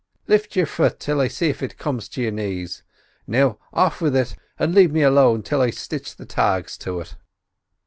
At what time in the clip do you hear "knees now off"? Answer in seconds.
2.31-4.01